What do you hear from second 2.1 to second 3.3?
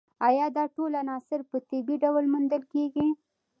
موندل کیږي